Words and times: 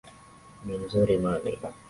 ni 0.65 0.73
vizuri 0.79 1.15
mami 1.23 1.51